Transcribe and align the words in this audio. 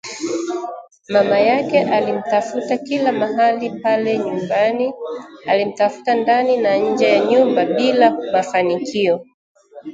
Mama 1.09 1.39
yake 1.39 1.81
alimtafuta 1.83 2.77
kila 2.77 3.11
mahali 3.11 3.69
pale 3.79 4.17
nyumbani, 4.17 4.93
alimtafuta 5.47 6.15
ndani 6.15 6.57
na 6.57 6.75
nje 6.77 7.05
ya 7.05 7.19
nyumba 7.25 7.65
bila 7.65 8.17
mafanikio 8.33 9.25